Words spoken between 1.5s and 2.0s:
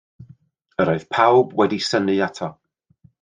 wedi